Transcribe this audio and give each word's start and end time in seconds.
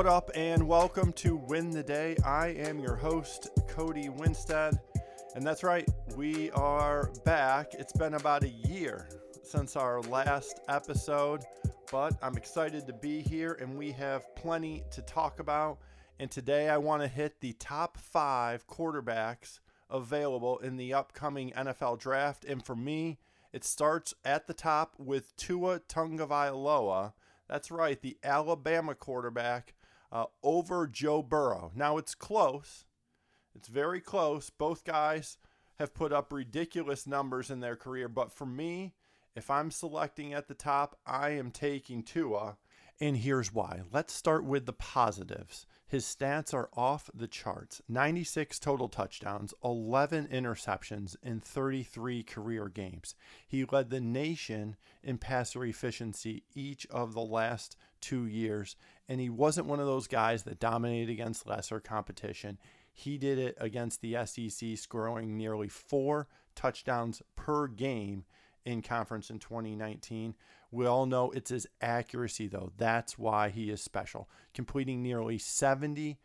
What 0.00 0.06
up, 0.06 0.30
and 0.34 0.66
welcome 0.66 1.12
to 1.12 1.36
Win 1.36 1.68
the 1.68 1.82
Day. 1.82 2.16
I 2.24 2.54
am 2.54 2.78
your 2.78 2.96
host, 2.96 3.50
Cody 3.68 4.08
Winstead. 4.08 4.80
And 5.34 5.46
that's 5.46 5.62
right, 5.62 5.86
we 6.16 6.50
are 6.52 7.10
back. 7.26 7.74
It's 7.74 7.92
been 7.92 8.14
about 8.14 8.42
a 8.42 8.48
year 8.48 9.10
since 9.42 9.76
our 9.76 10.00
last 10.00 10.60
episode, 10.70 11.42
but 11.92 12.16
I'm 12.22 12.38
excited 12.38 12.86
to 12.86 12.94
be 12.94 13.20
here 13.20 13.58
and 13.60 13.76
we 13.76 13.92
have 13.92 14.34
plenty 14.36 14.84
to 14.90 15.02
talk 15.02 15.38
about. 15.38 15.80
And 16.18 16.30
today 16.30 16.70
I 16.70 16.78
want 16.78 17.02
to 17.02 17.06
hit 17.06 17.38
the 17.42 17.52
top 17.52 17.98
five 17.98 18.66
quarterbacks 18.66 19.58
available 19.90 20.60
in 20.60 20.78
the 20.78 20.94
upcoming 20.94 21.50
NFL 21.50 21.98
draft. 21.98 22.46
And 22.46 22.64
for 22.64 22.74
me, 22.74 23.18
it 23.52 23.64
starts 23.64 24.14
at 24.24 24.46
the 24.46 24.54
top 24.54 24.94
with 24.96 25.36
Tua 25.36 25.80
Tagovailoa. 25.80 27.12
That's 27.50 27.70
right, 27.70 28.00
the 28.00 28.16
Alabama 28.24 28.94
quarterback 28.94 29.74
uh, 30.12 30.26
over 30.42 30.86
Joe 30.86 31.22
Burrow. 31.22 31.72
Now 31.74 31.96
it's 31.98 32.14
close. 32.14 32.84
It's 33.54 33.68
very 33.68 34.00
close. 34.00 34.50
Both 34.50 34.84
guys 34.84 35.38
have 35.78 35.94
put 35.94 36.12
up 36.12 36.32
ridiculous 36.32 37.06
numbers 37.06 37.50
in 37.50 37.60
their 37.60 37.76
career, 37.76 38.08
but 38.08 38.32
for 38.32 38.46
me, 38.46 38.94
if 39.34 39.50
I'm 39.50 39.70
selecting 39.70 40.34
at 40.34 40.48
the 40.48 40.54
top, 40.54 40.98
I 41.06 41.30
am 41.30 41.50
taking 41.50 42.02
Tua. 42.02 42.56
And 43.00 43.16
here's 43.16 43.52
why. 43.52 43.80
Let's 43.90 44.12
start 44.12 44.44
with 44.44 44.66
the 44.66 44.74
positives. 44.74 45.66
His 45.86 46.04
stats 46.04 46.52
are 46.52 46.68
off 46.76 47.08
the 47.14 47.26
charts 47.26 47.80
96 47.88 48.58
total 48.58 48.88
touchdowns, 48.88 49.54
11 49.64 50.28
interceptions 50.28 51.16
in 51.22 51.40
33 51.40 52.22
career 52.22 52.68
games. 52.68 53.14
He 53.48 53.64
led 53.64 53.88
the 53.88 54.00
nation 54.00 54.76
in 55.02 55.18
passer 55.18 55.64
efficiency 55.64 56.44
each 56.54 56.86
of 56.88 57.14
the 57.14 57.22
last 57.22 57.76
two 58.00 58.26
years, 58.26 58.76
and 59.08 59.20
he 59.20 59.28
wasn't 59.28 59.66
one 59.66 59.80
of 59.80 59.86
those 59.86 60.06
guys 60.06 60.42
that 60.44 60.60
dominated 60.60 61.10
against 61.10 61.46
lesser 61.46 61.80
competition. 61.80 62.58
He 62.92 63.18
did 63.18 63.38
it 63.38 63.56
against 63.58 64.00
the 64.00 64.16
SEC, 64.24 64.76
scoring 64.76 65.36
nearly 65.36 65.68
four 65.68 66.28
touchdowns 66.54 67.22
per 67.36 67.66
game 67.66 68.24
in 68.64 68.82
conference 68.82 69.30
in 69.30 69.38
2019. 69.38 70.34
We 70.70 70.86
all 70.86 71.06
know 71.06 71.30
it's 71.30 71.50
his 71.50 71.66
accuracy, 71.80 72.46
though. 72.46 72.72
That's 72.76 73.18
why 73.18 73.50
he 73.50 73.70
is 73.70 73.82
special. 73.82 74.28
Completing 74.54 75.02
nearly 75.02 75.38
70% 75.38 76.16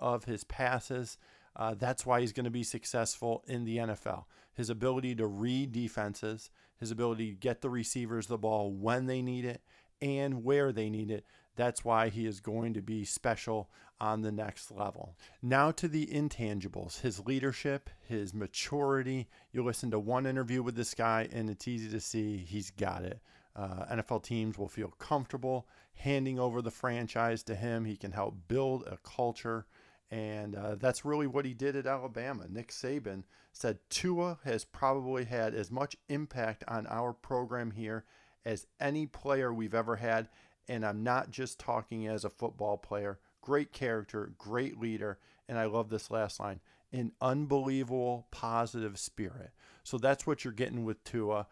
of 0.00 0.24
his 0.24 0.44
passes. 0.44 1.16
Uh, 1.56 1.74
that's 1.74 2.04
why 2.04 2.20
he's 2.20 2.32
going 2.32 2.44
to 2.44 2.50
be 2.50 2.64
successful 2.64 3.44
in 3.46 3.64
the 3.64 3.78
NFL. 3.78 4.24
His 4.54 4.70
ability 4.70 5.14
to 5.16 5.26
read 5.26 5.72
defenses, 5.72 6.50
his 6.78 6.90
ability 6.90 7.30
to 7.30 7.36
get 7.36 7.60
the 7.60 7.70
receivers 7.70 8.26
the 8.26 8.38
ball 8.38 8.72
when 8.72 9.06
they 9.06 9.22
need 9.22 9.44
it 9.44 9.62
and 10.00 10.44
where 10.44 10.72
they 10.72 10.90
need 10.90 11.10
it. 11.10 11.24
That's 11.56 11.84
why 11.84 12.08
he 12.08 12.26
is 12.26 12.40
going 12.40 12.74
to 12.74 12.82
be 12.82 13.04
special 13.04 13.70
on 14.00 14.22
the 14.22 14.32
next 14.32 14.70
level. 14.70 15.16
Now 15.40 15.70
to 15.72 15.88
the 15.88 16.06
intangibles 16.06 17.00
his 17.00 17.24
leadership, 17.24 17.90
his 18.00 18.34
maturity. 18.34 19.28
You 19.52 19.62
listen 19.62 19.90
to 19.92 19.98
one 19.98 20.26
interview 20.26 20.62
with 20.62 20.74
this 20.74 20.94
guy, 20.94 21.28
and 21.32 21.48
it's 21.48 21.68
easy 21.68 21.88
to 21.90 22.00
see 22.00 22.38
he's 22.38 22.70
got 22.70 23.04
it. 23.04 23.20
Uh, 23.56 23.84
NFL 23.92 24.24
teams 24.24 24.58
will 24.58 24.68
feel 24.68 24.88
comfortable 24.98 25.68
handing 25.94 26.40
over 26.40 26.60
the 26.60 26.72
franchise 26.72 27.42
to 27.44 27.54
him. 27.54 27.84
He 27.84 27.96
can 27.96 28.10
help 28.10 28.36
build 28.48 28.82
a 28.86 28.96
culture. 28.98 29.66
And 30.10 30.56
uh, 30.56 30.74
that's 30.74 31.04
really 31.04 31.26
what 31.26 31.44
he 31.44 31.54
did 31.54 31.76
at 31.76 31.86
Alabama. 31.86 32.46
Nick 32.48 32.70
Saban 32.70 33.22
said 33.52 33.78
Tua 33.90 34.38
has 34.44 34.64
probably 34.64 35.24
had 35.24 35.54
as 35.54 35.70
much 35.70 35.96
impact 36.08 36.64
on 36.66 36.86
our 36.88 37.12
program 37.12 37.70
here 37.70 38.04
as 38.44 38.66
any 38.80 39.06
player 39.06 39.52
we've 39.52 39.74
ever 39.74 39.96
had. 39.96 40.28
And 40.68 40.84
I'm 40.84 41.02
not 41.02 41.30
just 41.30 41.58
talking 41.58 42.06
as 42.06 42.24
a 42.24 42.30
football 42.30 42.76
player. 42.76 43.18
Great 43.42 43.72
character, 43.72 44.32
great 44.38 44.78
leader. 44.78 45.18
And 45.48 45.58
I 45.58 45.66
love 45.66 45.90
this 45.90 46.10
last 46.10 46.40
line 46.40 46.60
an 46.92 47.10
unbelievable 47.20 48.28
positive 48.30 48.98
spirit. 48.98 49.50
So 49.82 49.98
that's 49.98 50.26
what 50.26 50.44
you're 50.44 50.52
getting 50.52 50.84
with 50.84 51.02
Tua. 51.02 51.48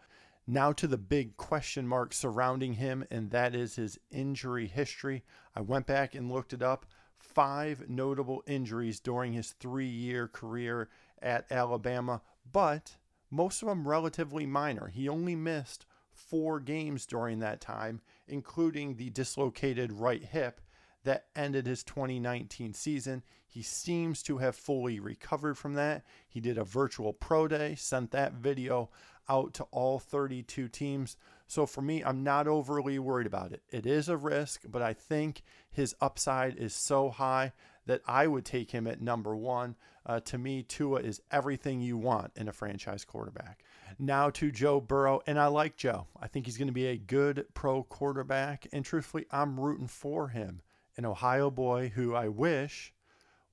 Now 0.47 0.71
to 0.73 0.87
the 0.87 0.97
big 0.97 1.35
question 1.35 1.85
mark 1.85 2.13
surrounding 2.13 2.73
him, 2.73 3.05
and 3.11 3.29
that 3.31 3.53
is 3.53 3.75
his 3.75 3.99
injury 4.09 4.67
history. 4.67 5.23
I 5.55 5.61
went 5.61 5.85
back 5.85 6.15
and 6.15 6.31
looked 6.31 6.53
it 6.53 6.61
up. 6.61 6.85
Five 7.17 7.89
notable 7.89 8.43
injuries 8.47 8.99
during 8.99 9.33
his 9.33 9.51
three 9.51 9.87
year 9.87 10.27
career 10.27 10.89
at 11.21 11.49
Alabama, 11.51 12.21
but 12.49 12.97
most 13.29 13.61
of 13.61 13.67
them 13.67 13.87
relatively 13.87 14.45
minor. 14.45 14.87
He 14.87 15.07
only 15.07 15.35
missed 15.35 15.85
four 16.13 16.59
games 16.59 17.05
during 17.05 17.39
that 17.39 17.61
time, 17.61 18.01
including 18.27 18.95
the 18.95 19.09
dislocated 19.09 19.91
right 19.91 20.23
hip 20.23 20.61
that 21.03 21.25
ended 21.35 21.67
his 21.67 21.83
2019 21.83 22.73
season. 22.73 23.23
He 23.47 23.61
seems 23.61 24.23
to 24.23 24.37
have 24.37 24.55
fully 24.55 24.99
recovered 24.99 25.57
from 25.57 25.73
that. 25.75 26.03
He 26.27 26.39
did 26.39 26.57
a 26.57 26.63
virtual 26.63 27.13
pro 27.13 27.47
day, 27.47 27.75
sent 27.75 28.11
that 28.11 28.33
video 28.33 28.89
out 29.29 29.53
to 29.55 29.63
all 29.65 29.99
32 29.99 30.67
teams. 30.69 31.17
So 31.47 31.65
for 31.65 31.81
me, 31.81 32.03
I'm 32.03 32.23
not 32.23 32.47
overly 32.47 32.97
worried 32.99 33.27
about 33.27 33.51
it. 33.51 33.61
It 33.69 33.85
is 33.85 34.09
a 34.09 34.17
risk, 34.17 34.63
but 34.67 34.81
I 34.81 34.93
think 34.93 35.43
his 35.69 35.95
upside 36.01 36.55
is 36.57 36.73
so 36.73 37.09
high 37.09 37.53
that 37.85 38.01
I 38.07 38.27
would 38.27 38.45
take 38.45 38.71
him 38.71 38.87
at 38.87 39.01
number 39.01 39.35
one. 39.35 39.75
Uh, 40.05 40.19
to 40.21 40.37
me, 40.37 40.63
Tua 40.63 41.01
is 41.01 41.21
everything 41.31 41.81
you 41.81 41.97
want 41.97 42.31
in 42.35 42.47
a 42.47 42.53
franchise 42.53 43.05
quarterback. 43.05 43.63
Now 43.99 44.29
to 44.31 44.51
Joe 44.51 44.81
Burrow, 44.81 45.21
and 45.27 45.39
I 45.39 45.47
like 45.47 45.75
Joe. 45.75 46.07
I 46.19 46.27
think 46.27 46.45
he's 46.45 46.57
going 46.57 46.67
to 46.67 46.73
be 46.73 46.87
a 46.87 46.97
good 46.97 47.45
pro 47.53 47.83
quarterback, 47.83 48.67
and 48.73 48.83
truthfully, 48.83 49.25
I'm 49.29 49.59
rooting 49.59 49.87
for 49.87 50.29
him. 50.29 50.61
An 50.97 51.05
Ohio 51.05 51.51
boy 51.51 51.89
who 51.89 52.15
I 52.15 52.27
wish 52.27 52.93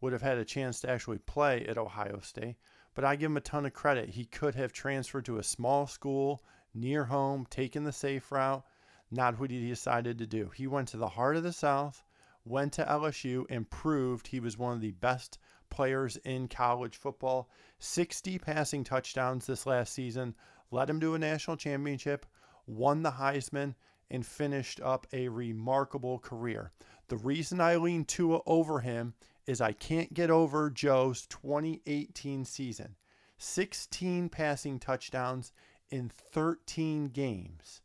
would 0.01 0.13
have 0.13 0.23
had 0.23 0.39
a 0.39 0.45
chance 0.45 0.81
to 0.81 0.91
actually 0.91 1.19
play 1.19 1.67
at 1.67 1.77
Ohio 1.77 2.21
State, 2.21 2.57
but 2.95 3.05
I 3.05 3.17
give 3.17 3.31
him 3.31 3.37
a 3.37 3.43
ton 3.43 3.67
of 3.67 3.75
credit. 3.75 4.11
He 4.11 4.25
could 4.25 4.55
have 4.55 4.73
transferred 4.73 5.27
to 5.27 5.39
a 5.39 5.43
small 5.43 5.87
school 5.87 6.43
near 6.75 7.05
home, 7.05 7.47
taken 7.51 7.85
the 7.85 7.93
safe 7.93 8.33
route. 8.33 8.65
Not 9.11 9.39
what 9.41 9.51
he 9.51 9.69
decided 9.69 10.19
to 10.19 10.27
do. 10.27 10.51
He 10.55 10.67
went 10.67 10.89
to 10.89 10.97
the 10.97 11.09
heart 11.09 11.37
of 11.37 11.43
the 11.43 11.53
South, 11.53 12.03
went 12.45 12.73
to 12.75 12.85
LSU, 12.85 13.45
and 13.51 13.69
proved 13.69 14.29
he 14.29 14.41
was 14.41 14.57
one 14.57 14.75
of 14.75 14.81
the 14.81 14.93
best 14.93 15.39
players 15.71 16.17
in 16.19 16.49
college 16.49 16.97
football. 16.97 17.49
60 17.79 18.39
passing 18.39 18.85
touchdowns 18.85 19.47
this 19.47 19.67
last 19.67 19.93
season, 19.93 20.35
led 20.71 20.91
him 20.91 21.01
to 21.01 21.15
a 21.15 21.19
national 21.19 21.57
championship, 21.57 22.27
won 22.67 23.03
the 23.03 23.13
Heisman, 23.13 23.75
and 24.11 24.27
finished 24.27 24.81
up 24.81 25.07
a 25.13 25.29
remarkable 25.29 26.19
career. 26.19 26.73
The 27.09 27.17
reason 27.17 27.61
I 27.61 27.77
lean 27.77 28.05
Tua 28.05 28.41
over 28.47 28.81
him 28.81 29.15
is 29.47 29.61
I 29.61 29.73
can't 29.73 30.15
get 30.15 30.31
over 30.31 30.71
Joe's 30.71 31.27
2018 31.27 32.45
season 32.45 32.97
16 33.39 34.29
passing 34.29 34.79
touchdowns 34.79 35.53
in 35.91 36.09
13 36.09 37.07
games. 37.09 37.81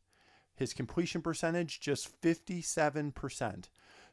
His 0.55 0.73
completion 0.73 1.21
percentage 1.21 1.79
just 1.79 2.21
57%. 2.21 3.65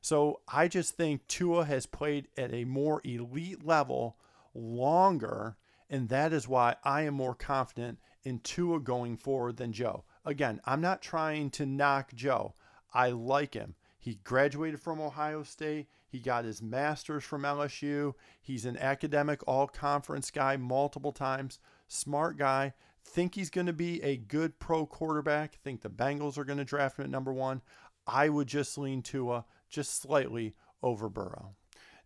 So 0.03 0.41
I 0.49 0.67
just 0.67 0.97
think 0.97 1.27
Tua 1.29 1.65
has 1.65 1.87
played 1.87 2.27
at 2.37 2.53
a 2.53 2.65
more 2.65 3.01
elite 3.05 3.65
level 3.65 4.17
longer, 4.53 5.57
and 5.89 6.09
that 6.09 6.33
is 6.33 6.49
why 6.49 6.75
I 6.83 7.03
am 7.03 7.15
more 7.15 7.37
confident 7.37 8.01
in 8.25 8.41
Tua 8.41 8.81
going 8.81 9.17
forward 9.17 9.59
than 9.59 9.73
Joe. 9.73 10.05
Again, 10.25 10.61
I'm 10.65 10.81
not 10.81 11.03
trying 11.03 11.51
to 11.51 11.67
knock 11.67 12.13
Joe. 12.15 12.55
I 12.93 13.11
like 13.11 13.55
him. 13.55 13.77
He 13.97 14.19
graduated 14.25 14.81
from 14.81 15.01
Ohio 15.01 15.45
State. 15.45 15.87
He 16.09 16.19
got 16.19 16.45
his 16.45 16.61
master's 16.61 17.23
from 17.23 17.43
LSU. 17.43 18.15
He's 18.41 18.65
an 18.65 18.77
academic 18.79 19.41
all 19.47 19.69
conference 19.69 20.33
guy 20.33 20.57
multiple 20.57 21.13
times. 21.13 21.61
Smart 21.87 22.37
guy. 22.37 22.75
Think 23.05 23.37
he's 23.37 23.51
going 23.51 23.69
to 23.69 23.73
be 23.73 24.03
a 24.03 24.17
good 24.17 24.59
pro 24.59 24.85
quarterback. 24.85 25.61
Think 25.63 25.83
the 25.83 25.89
Bengals 25.89 26.39
are 26.39 26.45
going 26.45 26.59
to 26.59 26.65
draft 26.65 26.99
him 26.99 27.05
at 27.05 27.11
number 27.11 27.33
one. 27.33 27.63
I 28.05 28.29
would 28.29 28.49
just 28.49 28.77
lean 28.77 29.03
Tua 29.03 29.45
just 29.73 30.01
slightly 30.01 30.55
over 30.83 31.09
Burrow. 31.09 31.57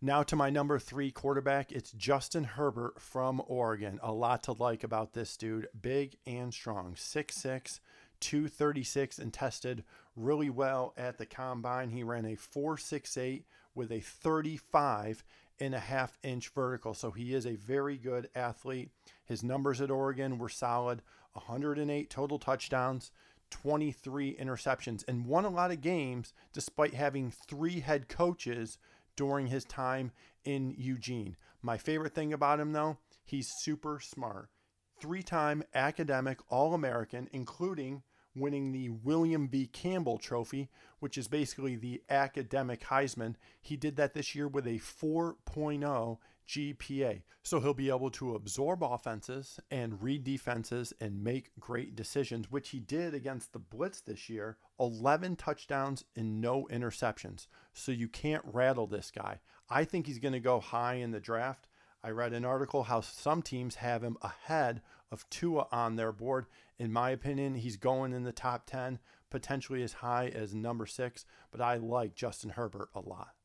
Now 0.01 0.23
to 0.23 0.35
my 0.35 0.49
number 0.49 0.79
three 0.79 1.11
quarterback, 1.11 1.71
it's 1.71 1.91
Justin 1.91 2.43
Herbert 2.43 3.01
from 3.01 3.41
Oregon. 3.47 3.99
A 4.01 4.11
lot 4.11 4.43
to 4.43 4.53
like 4.53 4.83
about 4.83 5.13
this 5.13 5.35
dude. 5.35 5.67
Big 5.79 6.17
and 6.25 6.53
strong. 6.53 6.93
6'6, 6.93 7.79
236, 8.19 9.19
and 9.19 9.33
tested 9.33 9.83
really 10.15 10.49
well 10.49 10.93
at 10.97 11.17
the 11.17 11.25
combine. 11.25 11.89
He 11.89 12.03
ran 12.03 12.25
a 12.25 12.35
4.68 12.35 13.43
with 13.73 13.91
a 13.91 13.99
35 13.99 15.23
and 15.59 15.73
a 15.73 15.79
half 15.79 16.17
inch 16.23 16.49
vertical. 16.49 16.93
So 16.93 17.09
he 17.09 17.33
is 17.33 17.47
a 17.47 17.55
very 17.55 17.97
good 17.97 18.29
athlete. 18.35 18.91
His 19.25 19.43
numbers 19.43 19.81
at 19.81 19.91
Oregon 19.91 20.37
were 20.37 20.49
solid 20.49 21.01
108 21.33 22.09
total 22.09 22.39
touchdowns, 22.39 23.11
23 23.49 24.35
interceptions, 24.35 25.03
and 25.07 25.25
won 25.25 25.45
a 25.45 25.49
lot 25.49 25.71
of 25.71 25.81
games 25.81 26.33
despite 26.53 26.93
having 26.93 27.31
three 27.31 27.79
head 27.79 28.07
coaches 28.07 28.77
during 29.15 29.47
his 29.47 29.65
time 29.65 30.11
in 30.43 30.73
Eugene. 30.77 31.35
My 31.61 31.77
favorite 31.77 32.13
thing 32.13 32.33
about 32.33 32.59
him, 32.59 32.71
though, 32.71 32.97
he's 33.25 33.51
super 33.61 33.99
smart. 33.99 34.49
Three 34.99 35.23
time 35.23 35.63
academic 35.75 36.39
All 36.49 36.73
American, 36.73 37.29
including 37.31 38.03
winning 38.35 38.71
the 38.71 38.89
William 38.89 39.47
V. 39.47 39.67
Campbell 39.67 40.17
Trophy, 40.17 40.69
which 40.99 41.17
is 41.17 41.27
basically 41.27 41.75
the 41.75 42.01
academic 42.09 42.83
Heisman. 42.85 43.35
He 43.61 43.75
did 43.75 43.95
that 43.97 44.13
this 44.13 44.35
year 44.35 44.47
with 44.47 44.67
a 44.67 44.79
4.0 44.79 46.17
GPA. 46.47 47.21
So 47.43 47.59
he'll 47.59 47.73
be 47.73 47.89
able 47.89 48.11
to 48.11 48.35
absorb 48.35 48.83
offenses 48.83 49.59
and 49.69 50.01
read 50.01 50.23
defenses 50.23 50.93
and 50.99 51.23
make 51.23 51.51
great 51.59 51.95
decisions, 51.95 52.51
which 52.51 52.69
he 52.69 52.79
did 52.79 53.13
against 53.13 53.53
the 53.53 53.59
Blitz 53.59 54.01
this 54.01 54.29
year 54.29 54.57
11 54.79 55.35
touchdowns 55.35 56.03
and 56.15 56.41
no 56.41 56.67
interceptions. 56.71 57.47
So 57.73 57.91
you 57.91 58.07
can't 58.07 58.43
rattle 58.45 58.87
this 58.87 59.11
guy. 59.11 59.39
I 59.69 59.83
think 59.83 60.07
he's 60.07 60.19
going 60.19 60.33
to 60.33 60.39
go 60.39 60.59
high 60.59 60.95
in 60.95 61.11
the 61.11 61.19
draft. 61.19 61.67
I 62.03 62.11
read 62.11 62.33
an 62.33 62.45
article 62.45 62.83
how 62.83 63.01
some 63.01 63.41
teams 63.41 63.75
have 63.75 64.03
him 64.03 64.17
ahead 64.21 64.81
of 65.11 65.29
Tua 65.29 65.67
on 65.71 65.95
their 65.95 66.11
board. 66.11 66.45
In 66.77 66.91
my 66.93 67.09
opinion, 67.09 67.55
he's 67.55 67.77
going 67.77 68.13
in 68.13 68.23
the 68.23 68.31
top 68.31 68.65
10, 68.67 68.99
potentially 69.29 69.83
as 69.83 69.93
high 69.93 70.27
as 70.27 70.53
number 70.53 70.85
six, 70.85 71.25
but 71.51 71.59
I 71.59 71.77
like 71.77 72.15
Justin 72.15 72.51
Herbert 72.51 72.89
a 72.93 72.99
lot. 72.99 73.36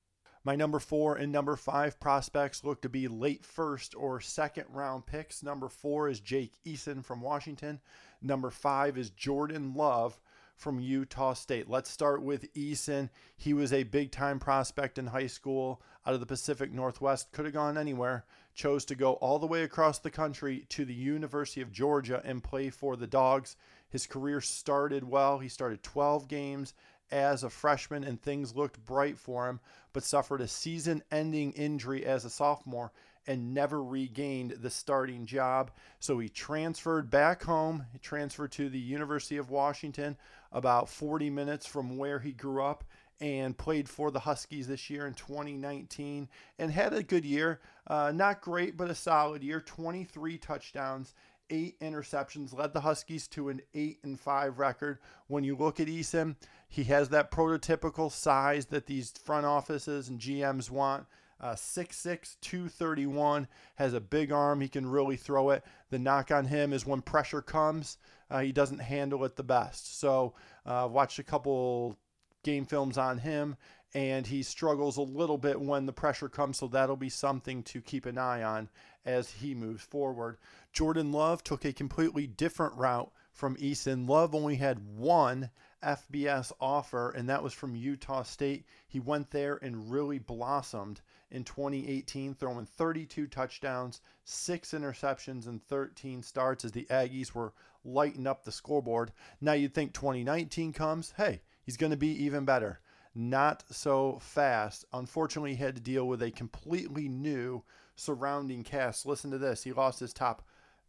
My 0.45 0.57
number 0.57 0.81
four 0.81 1.15
and 1.15 1.31
number 1.31 1.55
five 1.55 2.01
prospects 2.01 2.65
look 2.65 2.83
to 2.83 2.89
be 2.89 3.07
late 3.07 3.45
first 3.45 3.95
or 3.95 4.21
second 4.21 4.65
round 4.71 5.07
picks. 5.07 5.41
Number 5.43 5.69
four 5.69 6.09
is 6.09 6.19
Jake 6.19 6.55
Eason 6.67 7.05
from 7.05 7.21
Washington. 7.21 7.81
Number 8.21 8.51
five 8.51 8.99
is 8.99 9.11
Jordan 9.11 9.75
Love 9.75 10.21
from 10.57 10.81
Utah 10.81 11.35
State. 11.35 11.71
Let's 11.71 11.91
start 11.91 12.23
with 12.23 12.53
Eason. 12.55 13.11
He 13.37 13.55
was 13.55 13.73
a 13.73 13.85
big 13.85 14.11
time 14.11 14.41
prospect 14.41 14.99
in 14.99 15.07
high 15.07 15.29
school 15.29 15.81
out 16.05 16.15
of 16.15 16.21
the 16.21 16.27
Pacific 16.27 16.73
Northwest, 16.73 17.31
could 17.31 17.45
have 17.45 17.55
gone 17.55 17.79
anywhere, 17.79 18.25
chose 18.53 18.85
to 18.87 18.97
go 18.97 19.15
all 19.15 19.39
the 19.39 19.47
way 19.47 19.63
across 19.63 20.01
the 20.01 20.11
country 20.11 20.67
to 20.71 20.85
the 20.85 20.95
University 20.95 21.61
of 21.61 21.73
Georgia 21.73 22.21
and 22.25 22.43
play 22.43 22.69
for 22.69 22.97
the 22.97 23.07
Dogs. 23.07 23.57
His 23.89 24.07
career 24.07 24.41
started 24.41 25.05
well. 25.05 25.39
He 25.39 25.49
started 25.49 25.83
12 25.83 26.27
games 26.27 26.75
as 27.11 27.45
a 27.45 27.51
freshman 27.51 28.05
and 28.05 28.21
things 28.21 28.57
looked 28.57 28.85
bright 28.85 29.19
for 29.19 29.49
him, 29.49 29.61
but 29.93 30.05
suffered 30.05 30.41
a 30.41 30.49
season 30.49 31.03
ending 31.11 31.53
injury 31.53 32.05
as 32.05 32.25
a 32.25 32.31
sophomore 32.31 32.93
and 33.27 33.55
never 33.55 33.83
regained 33.83 34.53
the 34.61 34.71
starting 34.71 35.27
job. 35.27 35.71
So 36.01 36.19
he 36.19 36.29
transferred 36.29 37.11
back 37.11 37.43
home, 37.43 37.87
he 37.93 37.99
transferred 37.99 38.53
to 38.53 38.69
the 38.69 38.81
University 38.81 39.37
of 39.37 39.51
Washington, 39.51 40.17
about 40.51 40.89
40 40.89 41.31
minutes 41.31 41.67
from 41.67 41.97
where 41.97 42.19
he 42.19 42.33
grew 42.33 42.63
up, 42.63 42.85
and 43.21 43.57
played 43.57 43.89
for 43.89 44.11
the 44.11 44.19
Huskies 44.19 44.67
this 44.67 44.91
year 44.91 45.07
in 45.07 45.15
2019 45.15 46.29
and 46.59 46.73
had 46.73 46.93
a 46.93 47.05
good 47.05 47.25
year. 47.25 47.61
Uh, 47.87 48.11
not 48.13 48.41
great, 48.41 48.77
but 48.77 48.91
a 48.91 48.95
solid 48.97 49.45
year 49.45 49.61
23 49.61 50.39
touchdowns 50.39 51.15
eight 51.53 51.79
interceptions, 51.79 52.57
led 52.57 52.73
the 52.73 52.81
Huskies 52.81 53.29
to 53.29 53.51
an 53.51 53.61
eight 53.75 53.99
and 54.03 54.19
five 54.19 54.59
record. 54.59 54.99
When 55.29 55.45
you 55.45 55.55
look 55.55 55.79
at 55.79 55.87
Eason, 55.87 56.35
he 56.69 56.85
has 56.85 57.11
that 57.11 57.31
prototypical 57.31 58.11
size 58.11 58.67
that 58.67 58.87
these 58.87 59.13
front 59.13 59.47
offices 59.47 60.09
and 60.09 60.19
GMs 60.19 60.71
want. 60.71 61.07
Uh, 61.41 61.55
6'6, 61.55 62.37
231, 62.41 63.49
has 63.75 63.95
a 63.95 64.01
big 64.01 64.31
arm. 64.31 64.61
He 64.61 64.69
can 64.69 64.89
really 64.89 65.17
throw 65.17 65.51
it. 65.51 65.65
The 65.91 65.99
knock 65.99 66.31
on 66.31 66.47
him 66.47 66.73
is 66.73 66.87
when 66.87 67.03
pressure 67.03 67.43
comes, 67.43 67.99
uh, 68.31 68.41
he 68.41 68.53
doesn't 68.53 68.79
handle 68.79 69.25
it 69.25 69.35
the 69.35 69.43
best. 69.43 69.99
So, 69.99 70.35
uh, 70.65 70.89
watched 70.91 71.19
a 71.19 71.25
couple 71.25 71.99
game 72.45 72.65
films 72.65 72.97
on 72.97 73.19
him, 73.19 73.57
and 73.95 74.27
he 74.27 74.43
struggles 74.43 74.97
a 74.97 75.03
little 75.03 75.39
bit 75.39 75.61
when 75.61 75.87
the 75.87 75.93
pressure 75.93 76.29
comes. 76.29 76.59
So, 76.59 76.69
that'll 76.69 76.97
be 76.97 77.09
something 77.09 77.63
to 77.65 77.81
keep 77.81 78.07
an 78.07 78.19
eye 78.19 78.43
on 78.43 78.69
as 79.05 79.31
he 79.31 79.55
moves 79.55 79.83
forward. 79.83 80.39
Jordan 80.73 81.13
Love 81.13 81.45
took 81.45 81.65
a 81.65 81.73
completely 81.73 82.27
different 82.27 82.75
route 82.77 83.11
from 83.33 83.57
Eason. 83.57 84.09
Love 84.09 84.35
only 84.35 84.57
had 84.57 84.97
one 84.97 85.51
FBS 85.83 86.53
offer, 86.61 87.11
and 87.11 87.29
that 87.29 87.43
was 87.43 87.53
from 87.53 87.75
Utah 87.75 88.23
State. 88.23 88.67
He 88.87 89.01
went 89.01 89.31
there 89.31 89.57
and 89.63 89.91
really 89.91 90.19
blossomed 90.19 91.01
in 91.31 91.45
2018, 91.45 92.35
throwing 92.35 92.67
32 92.67 93.27
touchdowns, 93.27 94.01
six 94.25 94.73
interceptions, 94.73 95.47
and 95.47 95.63
13 95.67 96.23
starts 96.23 96.65
as 96.65 96.73
the 96.73 96.87
Aggies 96.91 97.35
were 97.35 97.55
lighting 97.85 98.27
up 98.27 98.45
the 98.45 98.53
scoreboard. 98.53 99.13
Now 99.41 99.55
you'd 99.55 99.75
think 99.75 99.93
2019 99.95 100.73
comes, 100.73 101.15
hey, 101.17 101.43
he's 101.65 101.77
going 101.77 101.91
to 101.91 101.97
be 101.97 102.25
even 102.25 102.45
better. 102.45 102.81
Not 103.15 103.65
so 103.71 104.19
fast. 104.21 104.85
Unfortunately, 104.93 105.55
he 105.55 105.63
had 105.63 105.75
to 105.75 105.81
deal 105.83 106.09
with 106.09 106.23
a 106.23 106.31
completely 106.31 107.09
new 107.09 107.63
surrounding 107.95 108.65
cast. 108.65 109.05
Listen 109.05 109.31
to 109.31 109.39
this. 109.39 109.63
He 109.63 109.73
lost 109.73 110.01
his 110.01 110.15
top 110.15 110.43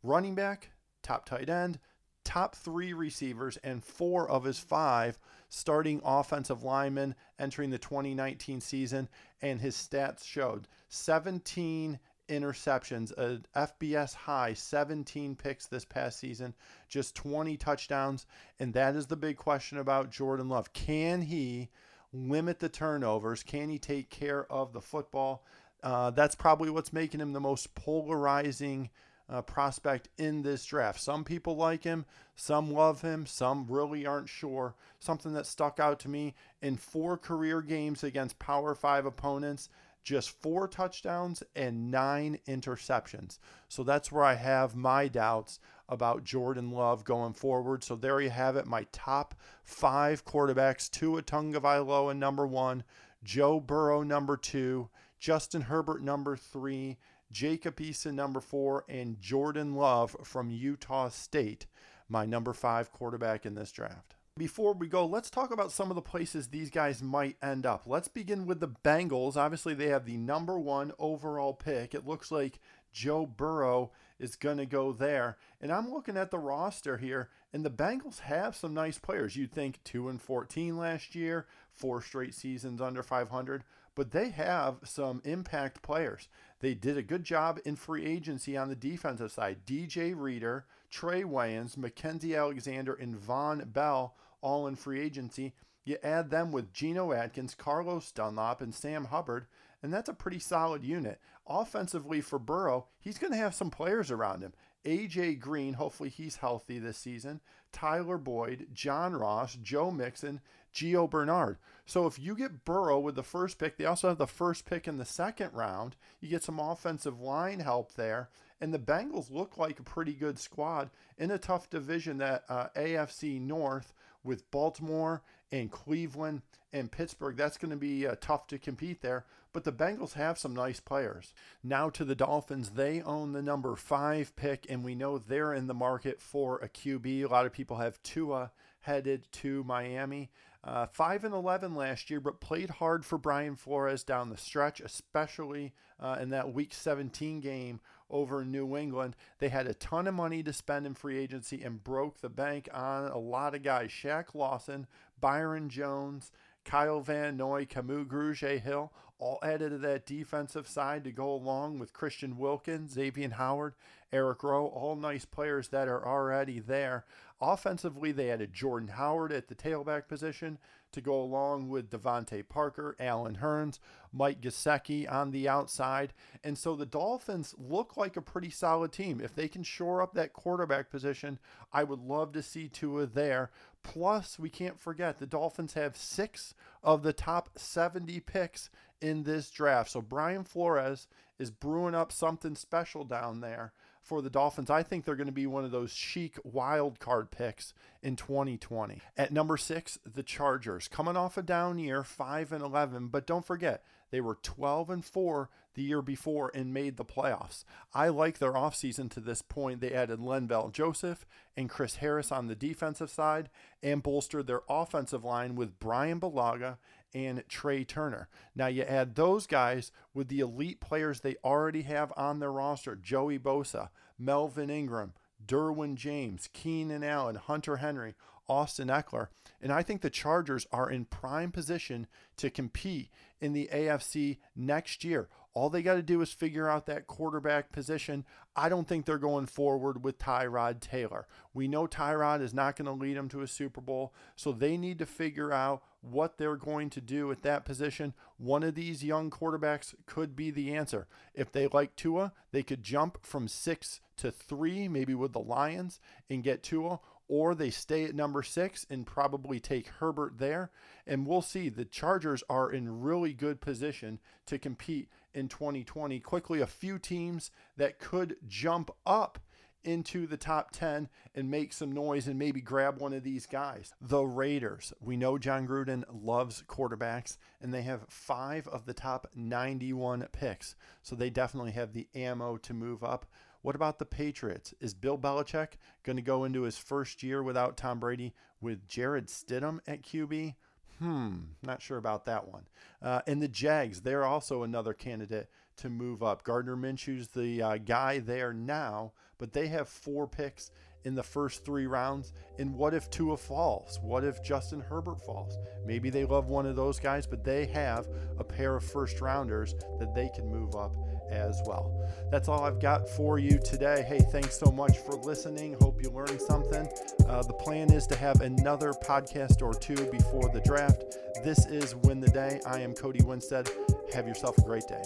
running 0.04 0.36
back, 0.36 0.72
top 1.02 1.25
tight 1.25 1.50
end, 1.50 1.80
top 2.24 2.56
three 2.56 2.94
receivers, 2.94 3.58
and 3.58 3.84
four 3.84 4.30
of 4.30 4.46
his 4.46 4.58
five 4.58 5.20
starting 5.50 6.02
offensive 6.04 6.64
linemen 6.64 7.14
entering 7.40 7.70
the 7.70 7.78
2019 7.78 8.62
season. 8.62 9.10
And 9.42 9.60
his 9.60 9.75
stats 9.75 10.24
showed 10.24 10.68
17 10.90 12.00
interceptions, 12.30 13.12
a 13.18 13.42
FBS 13.56 14.14
high 14.14 14.54
17 14.54 15.36
picks 15.36 15.68
this 15.68 15.86
past 15.86 16.20
season, 16.20 16.54
just 16.88 17.16
20 17.16 17.58
touchdowns. 17.58 18.25
And 18.60 18.74
that 18.74 18.96
is 18.96 19.08
the 19.08 19.18
big 19.18 19.36
question 19.38 19.78
about 19.78 20.10
Jordan 20.10 20.50
Love. 20.50 20.72
Can 20.74 21.22
he 21.22 21.70
limit 22.13 22.60
the 22.60 22.69
turnovers? 22.69 23.44
Can 23.44 23.69
he 23.69 23.80
take 23.80 24.10
care 24.10 24.50
of 24.51 24.71
the 24.71 24.81
football? 24.81 25.44
Uh, 25.81 26.12
that's 26.12 26.36
probably 26.36 26.69
what's 26.69 26.94
making 26.94 27.19
him 27.19 27.33
the 27.33 27.42
most 27.42 27.75
polarizing 27.75 28.89
uh, 29.30 29.42
prospect 29.42 30.10
in 30.18 30.42
this 30.42 30.65
draft. 30.65 31.00
Some 31.00 31.24
people 31.24 31.56
like 31.56 31.83
him, 31.83 32.06
some 32.36 32.71
love 32.71 33.01
him, 33.01 33.25
some 33.25 33.65
really 33.68 34.06
aren't 34.06 34.30
sure. 34.30 34.75
Something 35.00 35.33
that 35.33 35.48
stuck 35.48 35.80
out 35.80 36.00
to 36.01 36.10
me 36.10 36.36
in 36.62 36.77
four 36.77 37.18
career 37.18 37.62
games 37.62 38.04
against 38.04 38.39
Power 38.39 38.75
Five 38.75 39.06
opponents, 39.06 39.69
just 40.04 40.30
four 40.42 40.68
touchdowns 40.68 41.44
and 41.56 41.90
nine 41.90 42.40
interceptions. 42.48 43.40
So 43.70 43.84
that's 43.84 44.12
where 44.12 44.24
I 44.24 44.36
have 44.36 44.76
my 44.76 45.08
doubts 45.08 45.60
about 45.90 46.24
Jordan 46.24 46.72
Love 46.72 47.04
going 47.04 47.34
forward. 47.34 47.84
So 47.84 47.96
there 47.96 48.22
you 48.22 48.30
have 48.30 48.56
it, 48.56 48.66
my 48.66 48.86
top 48.92 49.36
five 49.64 50.26
quarterbacks: 50.26 50.90
Tua 50.90 51.22
Tagovailoa 51.22 52.16
number 52.16 52.46
one, 52.46 52.84
Joe 53.24 53.60
Burrow 53.60 54.04
number 54.04 54.38
two. 54.38 54.90
Justin 55.24 55.62
Herbert, 55.62 56.04
number 56.04 56.36
three, 56.36 56.98
Jacob 57.32 57.77
Eason, 57.77 58.13
number 58.13 58.42
four, 58.42 58.84
and 58.89 59.22
Jordan 59.22 59.74
Love 59.74 60.18
from 60.22 60.50
Utah 60.50 61.08
State, 61.08 61.66
my 62.10 62.25
number 62.25 62.51
five 62.51 62.92
quarterback 62.92 63.46
in 63.46 63.56
this 63.56 63.72
draft. 63.72 64.12
Before 64.36 64.74
we 64.74 64.88
go, 64.88 65.06
let's 65.06 65.30
talk 65.30 65.52
about 65.52 65.72
some 65.72 65.92
of 65.92 65.96
the 65.96 66.02
places 66.02 66.48
these 66.48 66.72
guys 66.72 67.04
might 67.04 67.38
end 67.44 67.68
up. 67.68 67.84
Let's 67.86 68.08
begin 68.08 68.48
with 68.48 68.60
the 68.60 68.68
Bengals. 68.68 69.38
Obviously, 69.38 69.75
they 69.75 69.90
have 69.90 70.06
the 70.06 70.18
number 70.18 70.58
one 70.58 70.92
overall 70.98 71.54
pick. 71.54 71.94
It 71.94 72.08
looks 72.08 72.32
like 72.32 72.60
Joe 72.92 73.28
Burrow 73.28 73.92
is 74.18 74.36
going 74.36 74.58
to 74.58 74.66
go 74.66 74.92
there. 74.92 75.38
And 75.62 75.72
I'm 75.72 75.94
looking 75.94 76.18
at 76.18 76.32
the 76.32 76.40
roster 76.40 76.98
here, 76.98 77.30
and 77.54 77.63
the 77.63 77.70
Bengals 77.70 78.22
have 78.22 78.56
some 78.56 78.74
nice 78.74 78.98
players. 78.98 79.36
You'd 79.36 79.52
think 79.52 79.84
2 79.84 80.10
and 80.10 80.20
14 80.20 80.78
last 80.78 81.13
year, 81.13 81.46
four 81.72 82.02
straight 82.02 82.34
seasons 82.34 82.82
under 82.82 83.04
500 83.04 83.63
but 83.96 84.12
they 84.12 84.30
have 84.30 84.78
some 84.84 85.22
impact 85.26 85.82
players. 85.82 86.28
They 86.60 86.74
did 86.74 86.98
a 86.98 87.04
good 87.04 87.24
job 87.24 87.60
in 87.66 87.76
free 87.76 88.06
agency 88.06 88.56
on 88.58 88.70
the 88.70 88.76
defensive 88.76 89.32
side. 89.32 89.66
DJ 89.66 90.14
Reader, 90.16 90.66
Trae 90.92 91.26
Waynes, 91.26 91.76
Mackensie 91.78 92.38
Alexander, 92.38 92.94
and 92.94 93.16
Vonn 93.16 93.72
Bell 93.72 94.16
all 94.42 94.68
in 94.68 94.76
free 94.76 95.02
agency. 95.02 95.54
You 95.84 95.98
add 96.04 96.30
them 96.30 96.52
with 96.52 96.74
Geno 96.74 97.12
Atkins, 97.12 97.56
Carlos 97.56 98.12
Dunlap, 98.12 98.62
and 98.62 98.74
Sam 98.74 99.06
Hubbard, 99.06 99.48
and 99.82 99.94
that's 99.94 100.10
a 100.10 100.14
pretty 100.14 100.40
solid 100.40 100.84
unit. 100.84 101.20
Offensively 101.46 102.22
for 102.22 102.40
Burrow, 102.40 102.88
he's 103.00 103.18
going 103.18 103.34
to 103.34 103.38
have 103.40 103.54
some 103.54 103.70
players 103.70 104.10
around 104.10 104.42
him. 104.42 104.54
AJ 104.86 105.40
Green, 105.40 105.74
hopefully 105.74 106.10
he's 106.10 106.38
healthy 106.38 106.80
this 106.80 106.98
season. 106.98 107.42
Tyler 107.72 108.18
Boyd, 108.18 108.68
John 108.74 109.14
Ross, 109.14 109.56
Joe 109.56 109.92
Mixon, 109.92 110.42
Gio 110.74 111.10
Bernard. 111.10 111.58
So 111.86 112.08
if 112.08 112.18
you 112.18 112.36
get 112.36 112.65
Burrow 112.65 113.00
with 113.00 113.15
the 113.15 113.24
first 113.24 113.58
pick, 113.58 113.77
they 113.77 113.86
also 113.86 114.08
have 114.08 114.18
the 114.18 114.27
first 114.27 114.65
pick 114.65 114.88
in 114.88 114.98
the 114.98 115.06
second 115.06 115.51
round. 115.53 115.96
You 116.22 116.30
get 116.30 116.44
some 116.44 116.60
offensive 116.60 117.20
line 117.20 117.60
help 117.60 117.94
there. 117.94 118.30
And 118.62 118.74
the 118.74 118.80
Bengals 118.80 119.30
look 119.30 119.58
like 119.58 119.80
a 119.80 119.84
pretty 119.84 120.13
good 120.13 120.39
squad 120.39 120.89
in 121.18 121.32
a 121.32 121.38
tough 121.38 121.70
division 121.70 122.18
that 122.20 122.46
uh, 122.48 122.68
AFC 122.75 123.42
North 123.42 123.94
with 124.24 124.50
Baltimore 124.51 125.22
and 125.51 125.70
Cleveland 125.70 126.42
and 126.72 126.92
Pittsburgh. 126.92 127.36
That's 127.36 127.58
going 127.58 127.72
to 127.72 127.77
be 127.77 128.08
uh, 128.08 128.15
tough 128.22 128.48
to 128.48 128.58
compete 128.58 129.01
there. 129.01 129.25
But 129.51 129.65
the 129.65 129.72
Bengals 129.72 130.13
have 130.13 130.39
some 130.39 130.56
nice 130.56 130.80
players. 130.80 131.34
Now 131.63 131.89
to 131.92 132.03
the 132.03 132.15
Dolphins. 132.15 132.72
They 132.72 133.01
own 133.01 133.34
the 133.34 133.42
number 133.42 133.75
five 133.75 134.36
pick, 134.36 134.65
and 134.68 134.84
we 134.84 134.96
know 134.96 135.18
they're 135.18 135.53
in 135.53 135.68
the 135.68 135.75
market 135.75 136.20
for 136.20 136.58
a 136.58 136.70
QB. 136.70 137.24
A 137.24 137.27
lot 137.27 137.46
of 137.46 137.53
people 137.53 137.77
have 137.77 138.01
Tua 138.01 138.51
headed 138.84 139.28
to 139.32 139.63
Miami. 139.63 140.30
Uh, 140.63 140.86
5 140.86 141.25
and 141.25 141.34
11 141.34 141.75
last 141.75 142.10
year, 142.10 142.22
but 142.22 142.40
played 142.40 142.70
hard 142.70 143.04
for 143.06 143.18
Brian 143.18 143.58
Flores 143.58 144.04
down 144.04 144.30
the 144.30 144.38
stretch, 144.38 144.80
especially 144.80 145.74
uh, 146.00 146.18
in 146.22 146.30
that 146.30 146.54
Week 146.54 146.74
17 146.74 147.42
game 147.42 147.82
over 148.10 148.46
New 148.46 148.78
England. 148.78 149.18
They 149.40 149.50
had 149.50 149.68
a 149.68 149.74
ton 149.74 150.08
of 150.08 150.13
money 150.13 150.42
to 150.44 150.54
spend 150.54 150.86
in 150.86 150.94
free 150.94 151.18
agency 151.18 151.63
and 151.63 151.84
broke 151.84 152.22
the 152.22 152.30
bank 152.30 152.70
on 152.74 153.12
a 153.12 153.18
lot 153.18 153.56
of 153.56 153.63
guys. 153.63 153.90
Shaq 153.90 154.34
Lawson, 154.34 154.88
Byron 155.20 155.68
Jones, 155.68 156.32
Kyle 156.63 157.02
Van 157.02 157.36
Noy, 157.36 157.66
Kamu 157.66 158.06
Grugier 158.06 158.62
Hill, 158.62 158.94
all 159.24 159.39
added 159.42 159.70
to 159.70 159.77
that 159.77 160.06
defensive 160.06 160.68
side 160.68 161.06
to 161.06 161.12
go 161.12 161.32
along 161.32 161.80
with 161.80 161.94
Christian 161.94 162.38
Wilkins, 162.38 162.92
Xavier 162.92 163.30
Howard, 163.30 163.74
Eric 164.12 164.44
Rowe, 164.44 164.68
all 164.68 164.98
nice 164.98 165.24
players 165.24 165.70
that 165.70 165.88
are 165.88 166.06
already 166.06 166.60
there. 166.60 167.06
Offensively, 167.39 168.12
they 168.12 168.30
added 168.30 168.53
Jordan 168.53 168.89
Howard 168.89 169.32
at 169.32 169.48
the 169.48 169.56
tailback 169.56 170.10
position 170.10 170.58
to 170.92 171.01
go 171.01 171.22
along 171.22 171.70
with 171.70 171.89
DeVante 171.89 172.48
Parker, 172.48 172.96
Allen 173.00 173.38
Hurns, 173.42 173.80
Mike 174.12 174.42
Gesicki 174.42 175.12
on 175.12 175.32
the 175.32 175.48
outside. 175.48 176.13
And 176.44 176.58
so 176.58 176.75
the 176.75 176.86
Dolphins 176.86 177.56
look 177.58 177.98
like 177.98 178.18
a 178.18 178.22
pretty 178.22 178.50
solid 178.50 178.92
team. 178.92 179.22
If 179.22 179.34
they 179.34 179.48
can 179.48 179.63
shore 179.63 180.01
up 180.01 180.13
that 180.13 180.34
quarterback 180.34 180.92
position, 180.92 181.39
I 181.72 181.84
would 181.84 182.00
love 182.00 182.34
to 182.34 182.44
see 182.44 182.68
Tua 182.68 183.08
there. 183.08 183.51
Plus, 183.84 184.40
we 184.40 184.50
can't 184.50 184.80
forget 184.80 185.20
the 185.20 185.28
Dolphins 185.28 185.74
have 185.74 185.96
six 185.96 186.56
of 186.82 187.04
the 187.04 187.13
top 187.13 187.50
70 187.58 188.20
picks 188.22 188.70
in 189.02 189.24
this 189.24 189.50
draft. 189.50 189.92
So 189.92 190.02
Brian 190.02 190.44
Flores 190.44 191.08
is 191.38 191.52
brewing 191.52 191.94
up 191.94 192.12
something 192.12 192.56
special 192.56 193.04
down 193.04 193.42
there 193.42 193.74
for 194.02 194.22
the 194.22 194.30
Dolphins. 194.30 194.70
I 194.70 194.84
think 194.84 195.06
they're 195.06 195.16
going 195.16 195.28
to 195.28 195.34
be 195.34 195.48
one 195.48 195.66
of 195.66 195.72
those 195.72 195.92
chic 195.92 196.38
wild 196.44 197.00
card 197.00 197.32
picks 197.32 197.74
in 198.02 198.16
2020. 198.16 199.02
At 199.18 199.32
number 199.32 199.58
six, 199.58 199.98
the 200.06 200.24
Chargers, 200.24 200.88
coming 200.88 201.18
off 201.18 201.38
a 201.38 201.42
down 201.42 201.80
year, 201.80 202.04
5 202.04 202.52
and 202.52 202.63
11. 202.63 203.08
But 203.08 203.28
don't 203.28 203.46
forget, 203.46 203.84
they 204.12 204.22
were 204.22 204.38
12 204.42 204.90
and 204.90 205.06
4 205.06 205.50
the 205.74 205.84
year 205.84 206.01
before 206.01 206.51
and 206.53 206.74
made 206.74 206.98
the 206.98 207.06
playoffs. 207.06 207.63
I 207.94 208.10
like 208.10 208.39
their 208.39 208.53
offseason 208.53 209.10
to 209.12 209.20
this 209.20 209.42
point. 209.42 209.82
They 209.82 209.94
added 209.94 210.20
Linval 210.20 210.72
Joseph 210.72 211.25
and 211.56 211.70
Chris 211.70 211.98
Harris 211.98 212.32
on 212.32 212.48
the 212.48 212.56
defensive 212.56 213.10
side 213.10 213.50
and 213.82 214.03
bolstered 214.03 214.48
their 214.48 214.62
offensive 214.70 215.24
line 215.24 215.56
with 215.56 215.80
Brian 215.80 216.20
Bulaga 216.20 216.77
and 217.13 217.44
Trai 217.48 217.88
Turner. 217.88 218.27
Now 218.56 218.68
you 218.68 218.84
add 218.84 219.15
those 219.15 219.48
guys 219.48 219.92
with 220.13 220.27
the 220.27 220.39
elite 220.39 220.80
players 220.80 221.20
they 221.20 221.36
already 221.44 221.84
have 221.84 222.12
on 222.18 222.39
their 222.39 222.51
roster 222.51 222.96
Joey 222.96 223.39
Bosa, 223.39 223.89
Melvin 224.18 224.70
Ingram, 224.70 225.13
Derwin 225.46 225.96
James, 225.96 226.50
Keenan 226.53 227.03
Allen, 227.03 227.36
Hunter 227.36 227.77
Henry, 227.77 228.15
Austin 228.48 228.88
Ekeler. 228.88 229.27
And 229.62 229.72
I 229.72 229.84
think 229.84 230.01
the 230.01 230.10
Chargers 230.10 230.68
are 230.72 230.89
in 230.89 231.06
prime 231.06 231.51
position 231.51 232.08
to 232.38 232.50
compete 232.50 233.10
in 233.39 233.53
the 233.53 233.70
AFC 233.74 234.38
next 234.56 235.03
year. 235.03 235.30
All 235.55 235.69
they 235.69 235.83
got 235.83 235.95
to 235.95 236.01
do 236.01 236.22
is 236.22 236.33
figure 236.33 236.67
out 236.67 236.88
that 236.88 237.05
quarterback 237.05 237.72
position. 237.72 238.25
I 238.55 238.69
don't 238.69 238.88
think 238.88 239.05
they're 239.05 239.19
going 239.19 239.45
forward 239.45 240.03
with 240.03 240.17
Tyrod 240.17 240.79
Taylor. 240.79 241.27
We 241.53 241.67
know 241.67 241.86
Tyrod 241.86 242.41
is 242.41 242.53
not 242.53 242.75
going 242.75 242.88
to 242.88 242.91
lead 242.91 243.17
them 243.17 243.29
to 243.29 243.41
a 243.41 243.48
Super 243.48 243.81
Bowl, 243.81 244.13
so 244.36 244.51
they 244.51 244.77
need 244.77 244.98
to 245.00 245.05
figure 245.05 245.53
out 245.53 245.83
what 246.01 246.38
they're 246.38 246.55
going 246.55 246.89
to 246.89 247.01
do 247.01 247.31
at 247.31 247.43
that 247.43 247.65
position. 247.65 248.13
One 248.38 248.63
of 248.63 248.75
these 248.75 249.03
young 249.03 249.29
quarterbacks 249.29 249.93
could 250.05 250.36
be 250.36 250.50
the 250.50 250.74
answer. 250.74 251.07
If 251.36 251.51
they 251.51 251.67
like 251.67 251.95
Tua, 251.95 252.33
they 252.51 252.63
could 252.63 252.83
jump 252.83 253.25
from 253.25 253.48
six 253.48 254.01
to 254.17 254.31
three, 254.31 254.88
maybe 254.88 255.13
with 255.13 255.33
the 255.33 255.39
Lions, 255.39 256.00
and 256.29 256.43
get 256.43 256.63
Tua, 256.63 257.00
or 257.27 257.56
they 257.56 257.70
stay 257.70 258.03
at 258.03 258.15
number 258.15 258.44
six 258.44 258.86
and 258.89 259.06
probably 259.06 259.60
take 259.60 259.88
Herbert 259.88 260.38
there. 260.38 260.72
And 261.08 261.25
we'll 261.25 261.42
see. 261.42 261.70
The 261.70 261.86
Chargers 261.86 262.44
are 262.50 262.72
in 262.72 263.01
really 263.01 263.34
good 263.34 263.62
position 263.62 264.20
to 264.46 264.60
compete 264.60 265.10
in 265.34 265.48
2020. 265.48 266.20
Quickly, 266.20 266.62
a 266.62 266.68
few 266.68 267.00
teams 267.00 267.51
that 267.77 268.00
could 268.00 268.36
jump 268.48 268.92
up 269.06 269.39
into 269.84 270.25
the 270.27 270.38
top 270.38 270.72
10 270.72 271.10
and 271.36 271.51
make 271.51 271.74
some 271.74 271.92
noise 271.92 272.27
and 272.27 272.39
maybe 272.39 272.62
grab 272.62 273.00
one 273.00 273.13
of 273.13 273.24
these 273.24 273.46
guys. 273.46 273.94
The 274.01 274.24
Raiders. 274.24 274.94
We 275.01 275.18
know 275.18 275.38
Jon 275.38 275.68
Gruden 275.68 276.03
loves 276.12 276.63
quarterbacks, 276.68 277.38
and 277.62 277.74
they 277.74 277.82
have 277.82 278.06
five 278.08 278.68
of 278.68 278.86
the 278.86 278.94
top 278.94 279.27
91 279.36 280.27
picks. 280.32 280.75
So 281.01 281.15
they 281.15 281.30
definitely 281.30 281.72
have 281.72 281.94
the 281.94 282.08
ammo 282.15 282.58
to 282.58 282.74
move 282.74 283.03
up. 283.03 283.25
What 283.63 283.75
about 283.75 283.98
the 283.98 284.05
Patriots? 284.05 284.74
Is 284.82 284.93
Bill 284.93 285.17
Belichick 285.17 285.77
going 286.03 286.17
to 286.17 286.22
go 286.22 286.43
into 286.43 286.63
his 286.63 286.77
first 286.77 287.24
year 287.24 287.41
without 287.41 287.77
Tom 287.77 288.00
Brady 288.00 288.34
with 288.62 288.88
Jarrett 288.88 289.27
Stidham 289.27 289.79
at 289.88 290.03
QB? 290.03 290.55
Hmm, 291.00 291.36
not 291.63 291.82
sure 291.82 291.98
about 291.98 292.25
that 292.25 292.48
one. 292.48 292.67
Uh, 293.01 293.22
and 293.25 293.41
the 293.41 293.48
Jags, 293.48 294.01
they're 294.01 294.25
also 294.25 294.63
another 294.63 294.93
candidate 294.93 295.50
to 295.77 295.89
move 295.89 296.22
up. 296.22 296.43
Gardner 296.43 296.75
Minshew's 296.75 297.29
the 297.29 297.62
uh, 297.62 297.77
guy 297.77 298.20
there 298.20 298.53
now, 298.53 299.13
but 299.38 299.53
they 299.53 299.67
have 299.67 299.88
four 299.88 300.27
picks 300.27 300.70
in 301.05 301.15
the 301.15 301.24
first 301.24 301.65
three 301.65 301.86
rounds. 301.86 302.33
And 302.60 302.75
what 302.75 302.93
if 302.93 303.10
Tua 303.10 303.38
falls? 303.38 304.00
What 304.01 304.24
if 304.24 304.43
Justin 304.43 304.79
Herbert 304.79 305.22
falls? 305.22 305.57
Maybe 305.86 306.10
they 306.10 306.25
love 306.25 306.48
one 306.48 306.65
of 306.65 306.75
those 306.75 307.00
guys, 307.00 307.27
but 307.27 307.43
they 307.43 307.65
have 307.67 308.07
a 308.38 308.43
pair 308.43 308.75
of 308.75 308.83
first 308.83 309.22
rounders 309.22 309.75
that 310.00 310.13
they 310.15 310.29
can 310.33 310.48
move 310.48 310.75
up 310.75 310.95
as 311.29 311.62
well. 311.65 312.10
That's 312.31 312.48
all 312.48 312.63
I've 312.63 312.79
got 312.79 313.10
for 313.10 313.39
you 313.39 313.60
today. 313.60 314.05
Hey, 314.07 314.19
thanks 314.31 314.57
so 314.57 314.72
much 314.72 314.98
for 315.00 315.13
listening. 315.13 315.75
Hope 315.81 316.01
you 316.03 316.10
learned 316.10 316.41
something. 316.41 316.88
Uh, 317.27 317.41
the 317.43 317.53
plan 317.53 317.91
is 317.91 318.05
to 318.07 318.15
have 318.15 318.41
another 318.41 318.91
podcast 318.91 319.62
or 319.62 319.74
two 319.74 320.10
before 320.12 320.50
the 320.53 320.62
draft. 320.62 321.17
This 321.43 321.65
is 321.65 321.95
Win 321.95 322.19
the 322.19 322.29
Day. 322.29 322.62
I 322.65 322.79
am 322.79 322.93
Cody 322.93 323.24
Winstead. 323.24 323.69
Have 324.13 324.27
yourself 324.27 324.57
a 324.57 324.62
great 324.62 324.88
day. 324.88 325.03